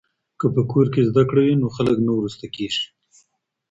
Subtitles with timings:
[0.39, 2.83] که په کور کې زده کړه وي نو خلګ نه وروسته کیږي.